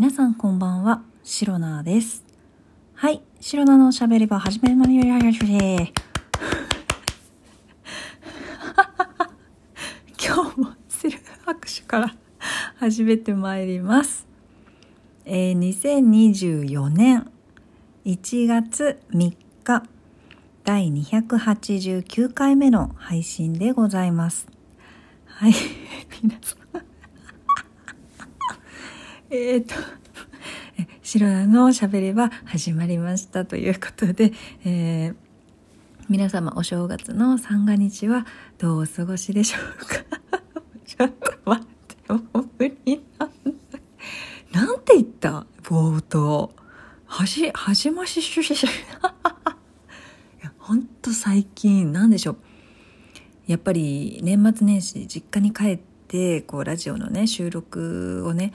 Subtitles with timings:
[0.00, 2.24] 皆さんこんばんは、シロナです。
[2.94, 5.50] はい、シロナのおしゃべり場始めまりややし今
[10.52, 12.14] 日もセルフ拍手から
[12.76, 14.28] 始めてまいります。
[15.24, 17.28] えー、2024年
[18.04, 19.34] 1月3
[19.64, 19.82] 日
[20.62, 24.46] 第289回目の配信でございます。
[25.26, 25.52] はい、
[26.22, 26.77] 皆さん。
[29.30, 29.74] えっと、
[31.02, 34.32] シロナのしゃべりは始まりましたということで、
[34.64, 35.14] えー、
[36.08, 38.26] 皆様お正月の三が日は
[38.56, 39.96] どうお過ごしでしょうか？
[40.86, 41.66] ちょっと待っ
[42.06, 43.30] て、もう無理なん
[44.50, 44.60] だ。
[44.66, 45.46] なんて言った？
[45.62, 46.50] 冒頭。
[47.04, 48.64] はじ、はじまししゅしし。
[48.64, 48.68] い
[50.42, 52.36] や、ほんと最近、なんでしょう。
[53.46, 58.52] やっぱり年末年始実家に帰ってこうラジオのね収録をね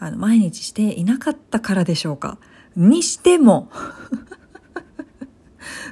[0.00, 2.38] あの毎日していなかったからでしょうか？
[2.74, 3.70] にしても。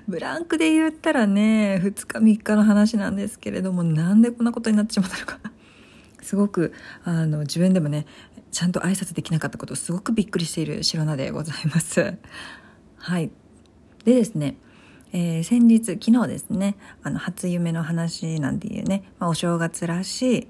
[0.08, 5.38] ブランクで言ったらね2日3日の話なんですけれどもなんでこんなことになってしまったのか。
[6.22, 6.72] すごく
[7.04, 8.06] あの自分でもね
[8.50, 12.16] ちゃんと挨拶できなかったことをすごくびっくりしている白菜でございます。
[12.96, 13.30] はい。
[14.04, 14.56] でですね
[15.12, 20.48] えー、先日昨日ですねあの初夢の話なんていうね、まあ、お正月らしい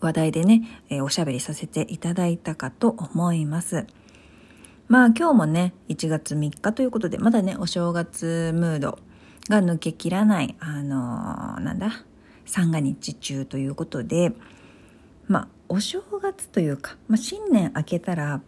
[0.00, 3.86] 話題でね、えー、おしゃべりさせていただいたかと思います。
[4.88, 8.98] まあ今日もね1月3日ということでまだねお正月ムード
[9.48, 12.04] が抜けきらないあのー、なんだ
[12.44, 14.32] 三が日中ということで
[15.26, 18.40] まあお正月というか、まあ、新年明けたら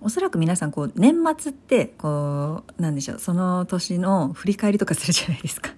[0.00, 5.70] おそらく皆さんこう年末ってこうなんでしょうその年の振り返りとかするじゃないですか。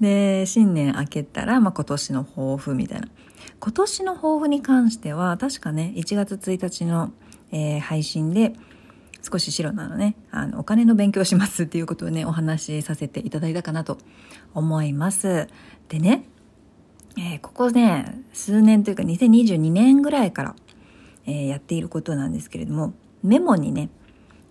[0.00, 3.08] で新年明けたら、まあ、今年の抱負みたいな。
[3.60, 7.12] 今年の抱負に関しては確かね1月1日の、
[7.52, 8.52] えー、配信で
[9.22, 13.98] 少し白なのねあのお金の勉強しますっていうことをねお話しさせていただいたかなと
[14.54, 15.48] 思います。
[15.88, 16.24] でね、
[17.18, 20.56] えー、ここね数年というか2022年ぐらいから
[21.26, 23.90] えー、やっていることなんですけれどもメモにね、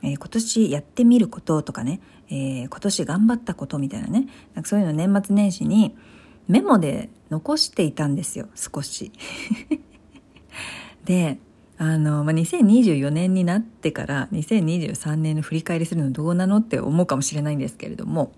[0.04, 5.96] えー、今年やってみることとかね、え、今年頑張ったことみたいなねなんかそういうの年末年始に
[6.48, 9.12] メモで残していたんですよ少し。
[11.06, 11.40] で
[11.78, 18.32] あの、まあ、2024年になってから2023年の振り返りするのどうなのって思うかもしれないんですけれども、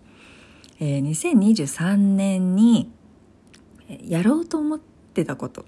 [0.80, 2.92] えー、2023年に
[4.04, 5.66] やろうと思ってたこと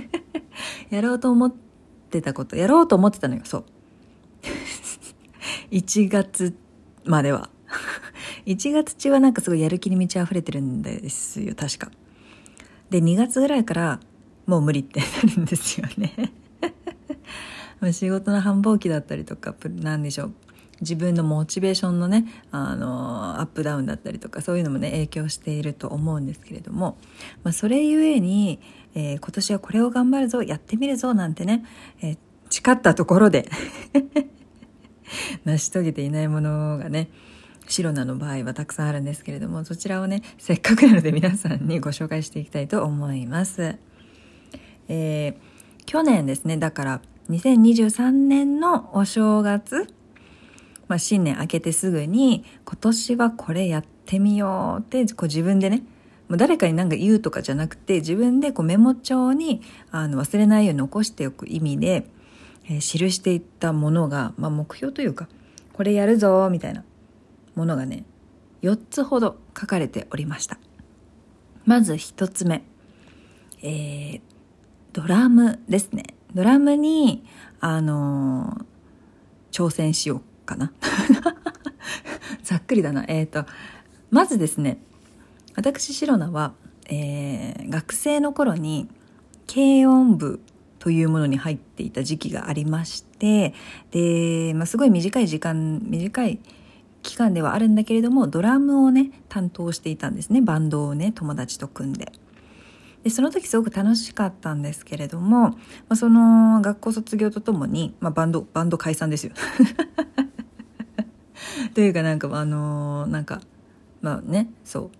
[0.90, 1.54] やろうと思っ
[2.10, 3.64] てたこと、やろうと思ってたのよ、そう。
[5.70, 6.54] 1月
[7.04, 7.50] までは。
[8.46, 11.90] 1月中はなんかすごいやる気に満ち溢れてるんですよ、確か。
[12.90, 14.00] で、2月ぐらいから
[14.46, 16.32] もう無理ってなるんですよね。
[17.92, 20.32] 仕事の繁忙期だったりとか、なんでしょう。
[20.80, 26.96] 自分のモチベーションのね、あの、アップダウンだったりとか、そういうのもね、影響していると思うんですけれども、
[27.44, 28.60] まあ、それゆえに、
[28.94, 31.64] えー、今年はこれを頑張るぞやってみるぞなんてね、
[32.00, 32.18] えー、
[32.48, 33.48] 誓ったところで
[35.44, 37.10] 成し遂げていないものがね
[37.70, 43.76] 白菜の場合はたくさんあるんですけれどもそちらをねせっかくなので皆さんにご紹介していきたいと思います、
[44.88, 45.34] えー、
[45.86, 47.00] 去年ですねだから
[47.30, 49.86] 2023年のお正月、
[50.88, 55.84] まあ、新年明けてすぐに今年はこれやってみようってこう自分でね
[56.28, 62.06] もう誰かに何か言うとかじゃなくて自分でこうメモ帳にあの忘れないように残しておく意味で、
[62.68, 65.28] えー、記していったものが、まあ、目標というか
[65.72, 66.84] これやるぞみたいな。
[67.54, 68.04] ものがね
[68.62, 70.58] 4つほど書かれておりました。
[71.64, 72.62] まず1つ目、
[73.62, 74.20] えー、
[74.92, 76.14] ドラムですね。
[76.34, 77.24] ドラムに
[77.60, 80.72] あのー、挑戦しようかな。
[82.42, 83.04] ざっくりだな。
[83.08, 83.46] えっ、ー、と
[84.10, 84.78] まずですね。
[85.56, 86.52] 私シロナは、
[86.86, 88.88] えー、学生の頃に
[89.46, 90.40] 軽音部
[90.78, 93.54] というものに入っていた時期がありまして
[93.90, 96.38] で、まあ、すごい短い時間短い
[97.02, 102.12] 期間ではあるんだけれどもドラムをね担当していたんですねバンドをね友達と組んで。
[103.02, 105.56] でその時すごく楽しかったんですけれども、ま
[105.90, 109.32] あ、その学校卒業とともに、まあ、バンドバンド解散ですよ。
[111.74, 113.40] というかなんかあのー、なんか
[114.02, 114.90] まあねそう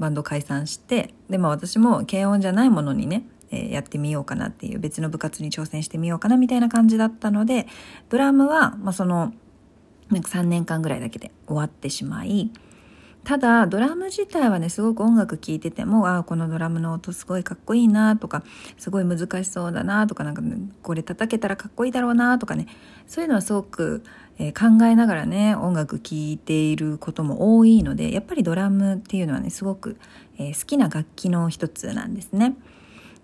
[0.00, 7.66] バンド解散してで、まあ、私も軽音じゃないものにね、え、やってみようかなっていう別の部活に挑戦してみようかなみたいな感じだったので
[8.08, 9.32] ドラムは、まあ、その
[10.10, 12.50] なんか3年間ぐらいだけで終わってしまい
[13.24, 18.42] ただドラム自体はねすごく音楽聴いててもああこのドラムの音すごいかっこいいなとか
[18.78, 22.66] すごい難しそうだなとかなんか、ね、これ叩けたらかっこいいだろうなとかね
[23.06, 24.02] そういうのはすごく、
[24.38, 29.98] えー、考えながらね音楽聴いていることも多いのでやっぱりドラムっていうのはねすごく、
[30.38, 32.54] えー、好きな楽器の一つなんですね。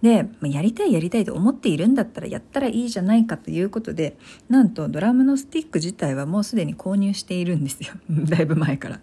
[0.06, 4.16] で、まやりたいやりたいと思っているんだったらやったらいいじゃないかということで
[4.48, 7.94] なんとドラムのスティック自体はもうすでに購入しているんですよ。
[8.08, 9.00] だいぶ前から。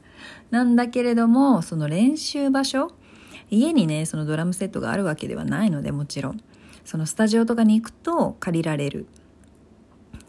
[0.49, 2.93] なんだけれどもその練習場所
[3.51, 6.39] 家にねそのドラムセットがあるわけではないのでもちろん。
[6.85, 9.05] そのスタジオとかに行くと借りられる。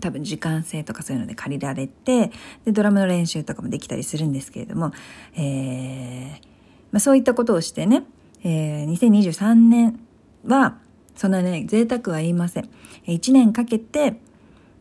[0.00, 2.32] 多分時間制とかそういうので借りられて
[2.64, 4.92] でドラムの練習とかもできたりするんですけれども、
[5.34, 6.46] えー
[6.90, 8.04] まあ、そういったことをしてね、
[8.42, 10.00] えー、2023年
[10.44, 10.78] は
[11.16, 12.68] そんなね贅沢は言いません
[13.06, 14.20] 1年かけて、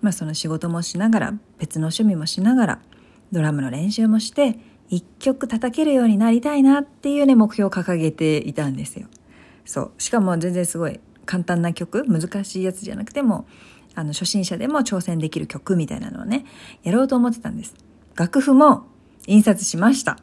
[0.02, 2.82] まあ、その仕事もしながら別の趣味もしながら
[3.32, 9.08] ドラムの練習もして一曲叩けるようになりたいなっていうね、目標を掲げていたんですよ。
[9.66, 9.92] そう。
[9.98, 13.48] しかも全然すごい簡単な曲、難しいやつじゃなくても、
[13.96, 16.46] あの、初心者でも挑戦できる曲みたいなのをね、
[16.84, 17.74] やろうと思ってたんです。
[18.16, 18.86] 楽譜も
[19.26, 20.20] 印刷しました。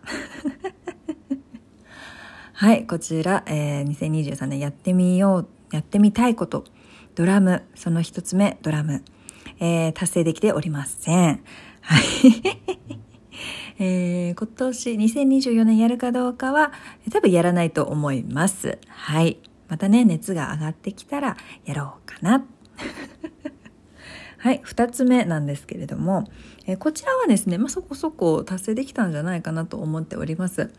[2.60, 6.64] はい、こちら、えー、2023年やってみよう、やってみたいこと、
[7.14, 9.02] ドラム、その一つ目、ドラム、
[9.60, 11.42] えー、達成できておりません。
[11.80, 12.04] はい。
[13.82, 16.72] えー、今年2024年やるかどうかは
[17.10, 18.76] 多分やらないと思います。
[18.88, 19.38] はい。
[19.70, 22.44] またね、熱が上がってきたらやろうかな。
[24.36, 26.30] はい、二つ目なんですけれども、
[26.66, 30.70] えー、こちらはですね、まあ、そこそこ達成できたんじゃないかなと思っております。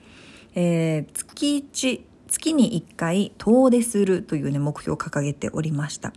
[0.55, 6.13] えー、月1、月に1回遠出するというね、目標を掲げておりました。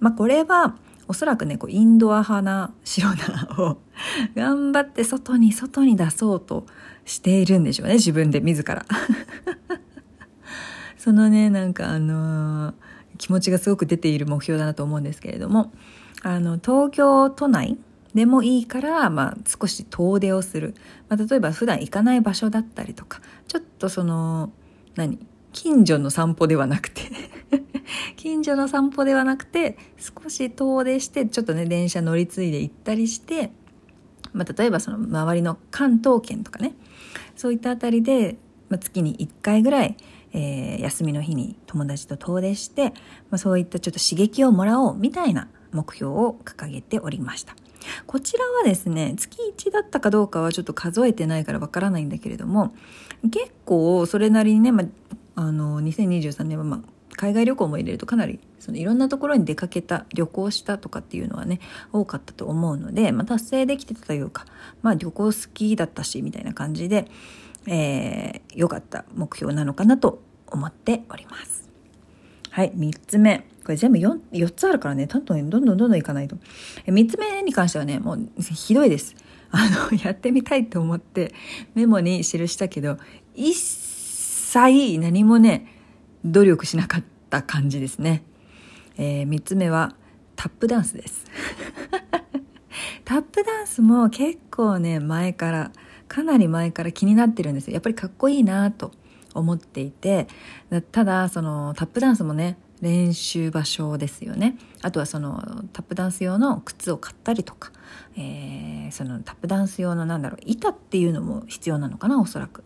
[0.00, 0.76] まあ、これは、
[1.08, 3.78] おそらくねこうインドア派な白菜を
[4.34, 6.66] 頑張って外に外に出そうと
[7.04, 8.84] しているんでしょうね自分で自ら
[10.98, 12.74] そのねなんかあのー、
[13.18, 15.72] 気持ちがすごく出ている目標だなと思うんですけれども
[16.22, 17.78] あの東京都内
[18.16, 20.74] でもいいから、まあ、少し遠出をする、
[21.10, 24.50] まあ、例えば普段行かない場所だったりとかちょっとその
[24.94, 25.18] 何？
[25.52, 27.02] 近所の散歩ではなくて。
[28.16, 33.52] 近所の散歩ではなくて少し遠出してちょっとね電車乗り継いで行ったりして、
[34.32, 36.74] まあ、例えばその周りの関東圏とかね。
[37.36, 38.38] そういったあたりで、
[38.70, 39.96] まあ、月に1回ぐらい、
[40.32, 42.94] えー、休みの日に友達と遠出して、
[43.30, 47.54] まあ、そういったちょっと刺激をもらおうみたいな目標を掲げておりました。
[48.06, 52.74] こちらはですね、月1だったかどうかはちょっと数えてないからわからないんだけれども、
[53.30, 54.84] 結構それなりにね、ま
[55.36, 56.82] あ、の、2023年はま、
[57.16, 61.60] 海外旅行も入れるとかなりそのいろんなところに出かけた旅行したとかっていうのはね
[61.92, 64.44] 多かったと思うので、まあ、達成できてたというか、
[64.82, 67.10] まあ、旅行好きだったしみたいな感じで、
[67.66, 71.68] えー、良かった目標なのかなと思っております。
[72.50, 73.46] はい、3つ目。
[73.66, 76.36] これ全部 4, 4つあるからね、どんどんどんどんどんどんいかないと。
[76.86, 79.16] 3つ目に関してはね、もう ひどいです。
[79.50, 81.34] あの、 やってみたいと思って
[81.74, 82.96] メモに記したけど、
[83.34, 85.66] 一切何もね、
[86.24, 88.22] 努力しなかった感じですね。
[88.98, 89.96] えー、3つ目は
[90.36, 91.24] タップダンスです。
[93.04, 95.72] タップダンスも結構ね、前から、
[96.06, 97.74] かなり前から気になってるんですよ。
[97.74, 98.92] やっぱりかっこいいなと
[99.34, 100.28] 思っていて、
[100.92, 104.56] ただ、そのタップダンスもね、練習場所ですよね。
[104.82, 107.72] あとはそのタップダンス用の靴を買ったりとか、
[108.16, 112.64] えー、そのタップダンス用のなんだろう、板っていうのも必要なのかな、おそらく。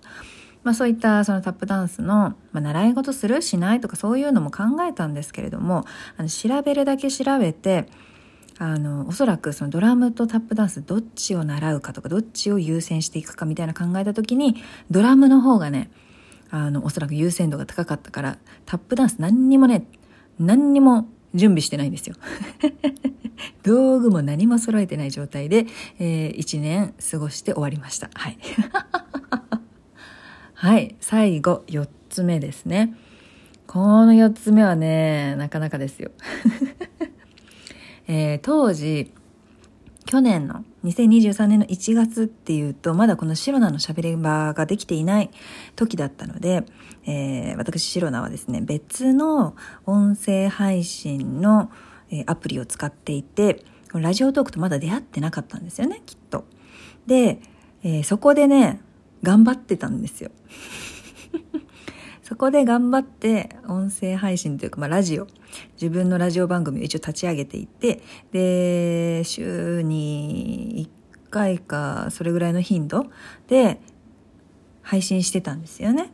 [0.62, 5.86] まあ、そういったそのタップダンスの、まあ、習い事するしないとかそういうのも考えたんですけれども
[6.18, 7.86] あの調べるだけ調べて
[8.58, 14.54] あのおそらくそのドラムとタップダンスどっちを習うかとかどっちを優先していくかみたいな考えた時に
[14.90, 15.90] ドラムの方がね
[16.50, 19.86] あのおそらく優先度が高かったからタップダンス何にもね
[20.40, 22.16] 何にも準備してないんですよ。
[23.62, 25.66] 道具も何も揃えてない状態で、
[25.98, 28.10] えー、1年過ごして終わりました。
[28.14, 28.38] はい。
[30.54, 30.96] はい。
[31.00, 32.94] 最後4つ目ですね。
[33.70, 36.10] この4つ目はねなかなかですよ、
[38.08, 39.12] えー、当時
[40.06, 45.30] 去年の2023年の1月っていうとまだこのシロナのしゃべり場ができていない
[45.76, 46.64] 時だったので、
[47.06, 51.70] えー、私シロナはですね別の音声配信の、
[52.26, 56.44] アプリを使っていてラジオトークとまだ出会ってなかったんですよねきっと。
[57.06, 57.38] で、
[57.84, 58.80] えー、そこでね
[59.22, 60.32] 頑張ってたんですよ。
[62.30, 65.26] そこで頑張って音声配信というか、まあ、ラジオ
[65.72, 70.88] 自分のラジオ番組を一応立ち上げていてで週に
[71.26, 73.06] 1回かそれぐらいの頻度
[73.48, 73.80] で
[74.82, 76.12] 配信してたんですよね。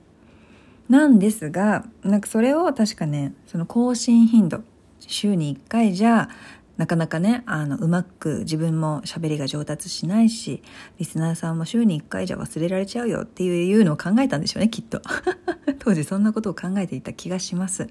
[0.88, 4.62] なんですが、なんかそれを確かね、その更新頻度、
[5.00, 6.30] 週に1回じゃ、
[6.76, 10.62] なかなかね、あの、うまく自分も喋りが上達しないし、
[10.98, 15.00] リスナーさんも週に1回じゃ忘れられちゃうよっていうのを考えたんでしょうね、きっと。
[15.80, 17.88] 当時そんなことを考えていた気がします。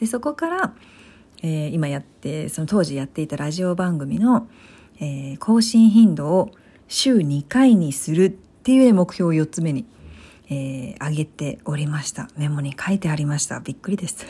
[0.00, 0.74] で、そこから、
[1.42, 4.48] えー、今やって、その当時やっていたラジオ番組の、
[4.98, 6.50] えー、更新頻度を
[6.88, 9.84] 週2回にするっていう目標を4つ目に
[10.48, 14.24] えー、上げておりましたメモに書いてありましたびっくりです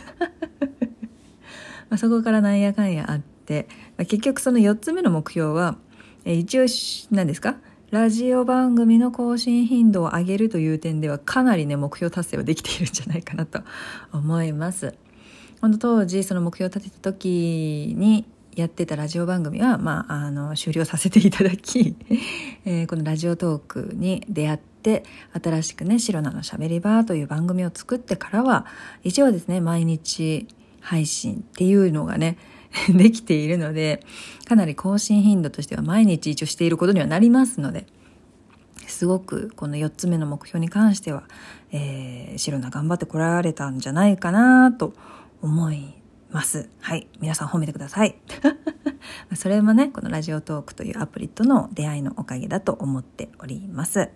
[1.91, 5.77] まあそこからなんやかんやあって、まあ、結局その4つ目の目標は、
[6.25, 6.67] えー、一応
[7.15, 7.57] 何ですか？
[7.93, 13.61] ラジオ番組の更新頻度を上げるという点ではかなりね目標達成はできているんじゃないかなと
[14.13, 14.95] 思います。
[15.61, 18.25] この当時その目標を立てた時に
[18.57, 21.95] やってたラジオ番組は、まあ、あの終了させていただき、
[22.65, 25.05] えー、このラジオトークに出会って
[25.41, 28.67] 新しくね「シロナのしゃべり場」という番組を作ってからは
[29.05, 30.49] 一応ですね毎日
[30.81, 32.37] 配信っていうのがね
[32.95, 34.05] できているので
[34.47, 37.87] かなり更新頻度としては毎日一応していることにはなりますので
[38.87, 41.25] すごくこの4つ目の目標に関しては、
[41.73, 44.95] えー、シロナ頑張ってこられたんじゃないかなと
[45.43, 45.95] 思い
[46.31, 46.69] ます。
[46.81, 47.09] はい。
[47.21, 48.17] 皆さん褒めてください。
[49.35, 54.11] それもね、このラジオトークというアプリとの出会いのおかげだと思っております。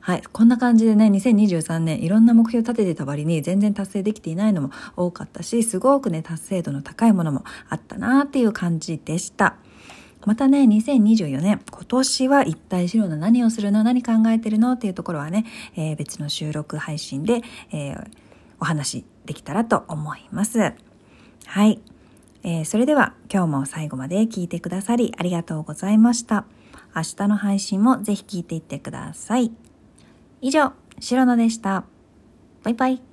[0.00, 0.22] はい。
[0.32, 9.56] こんな感じでね、2023年いろんな目標を立ててた割に全然達成できていないのも多かったし、すごくね、達成度の高いものもあったなっていう感じでした。
[10.26, 17.42] またね、2024年、今年は一体白の何をするの何考えてるのっていうところはね、えー、別の収録配信で、
[17.72, 18.10] えー、
[18.58, 20.74] お話できたらと思います。
[21.46, 21.80] はい。
[22.42, 26.44] えー、それでは今日も最後まで聞いてくださりありがとうございました。
[26.94, 29.69] 明日の配信もぜひ聞いていってください。
[30.40, 31.84] 以上、白野でした。
[32.62, 33.09] バイバイ。